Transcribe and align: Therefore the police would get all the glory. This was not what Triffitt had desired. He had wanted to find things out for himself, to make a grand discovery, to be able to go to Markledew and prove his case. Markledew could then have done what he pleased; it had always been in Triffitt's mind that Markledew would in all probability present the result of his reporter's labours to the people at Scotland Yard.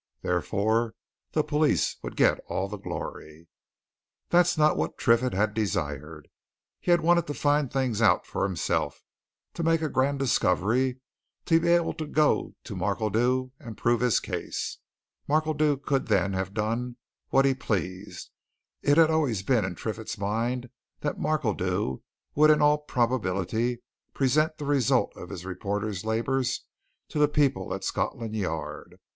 Therefore 0.23 0.95
the 1.33 1.43
police 1.43 1.95
would 2.01 2.15
get 2.15 2.39
all 2.47 2.67
the 2.67 2.79
glory. 2.79 3.47
This 4.31 4.53
was 4.53 4.57
not 4.57 4.75
what 4.75 4.97
Triffitt 4.97 5.33
had 5.35 5.53
desired. 5.53 6.27
He 6.79 6.89
had 6.89 7.01
wanted 7.01 7.27
to 7.27 7.35
find 7.35 7.71
things 7.71 8.01
out 8.01 8.25
for 8.25 8.41
himself, 8.41 9.03
to 9.53 9.61
make 9.61 9.79
a 9.83 9.89
grand 9.89 10.17
discovery, 10.17 10.99
to 11.45 11.59
be 11.59 11.67
able 11.67 11.93
to 11.93 12.07
go 12.07 12.55
to 12.63 12.75
Markledew 12.75 13.51
and 13.59 13.77
prove 13.77 14.01
his 14.01 14.19
case. 14.19 14.79
Markledew 15.29 15.77
could 15.83 16.07
then 16.07 16.33
have 16.33 16.55
done 16.55 16.95
what 17.29 17.45
he 17.45 17.53
pleased; 17.53 18.31
it 18.81 18.97
had 18.97 19.11
always 19.11 19.43
been 19.43 19.63
in 19.63 19.75
Triffitt's 19.75 20.17
mind 20.17 20.71
that 21.01 21.19
Markledew 21.19 22.01
would 22.33 22.49
in 22.49 22.59
all 22.59 22.79
probability 22.79 23.83
present 24.15 24.57
the 24.57 24.65
result 24.65 25.13
of 25.15 25.29
his 25.29 25.45
reporter's 25.45 26.03
labours 26.03 26.65
to 27.09 27.19
the 27.19 27.27
people 27.27 27.71
at 27.71 27.83
Scotland 27.83 28.35
Yard. 28.35 28.95